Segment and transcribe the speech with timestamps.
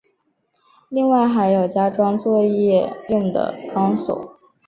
[0.89, 4.35] 另外还有加装作业用的钢索。